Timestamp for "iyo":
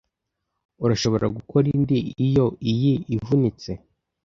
2.27-2.45